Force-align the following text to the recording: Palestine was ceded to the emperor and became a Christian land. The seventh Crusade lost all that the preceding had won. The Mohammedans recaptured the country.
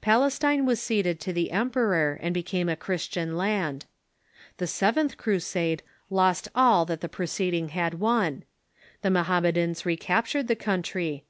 Palestine 0.00 0.64
was 0.64 0.80
ceded 0.80 1.18
to 1.18 1.32
the 1.32 1.50
emperor 1.50 2.16
and 2.22 2.32
became 2.32 2.68
a 2.68 2.76
Christian 2.76 3.36
land. 3.36 3.84
The 4.58 4.68
seventh 4.68 5.16
Crusade 5.16 5.82
lost 6.08 6.46
all 6.54 6.84
that 6.84 7.00
the 7.00 7.08
preceding 7.08 7.70
had 7.70 7.94
won. 7.94 8.44
The 9.00 9.10
Mohammedans 9.10 9.84
recaptured 9.84 10.46
the 10.46 10.54
country. 10.54 11.24